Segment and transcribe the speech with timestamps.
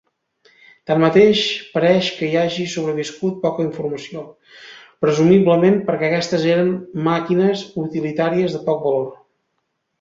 [0.91, 1.41] Tanmateix,
[1.73, 4.25] pareix que hi hagi sobreviscut poca informació,
[5.07, 6.75] presumiblement perquè aquestes eren
[7.13, 9.09] màquines utilitàries de poc valor.